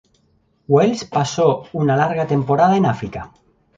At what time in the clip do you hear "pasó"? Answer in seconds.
1.05-1.67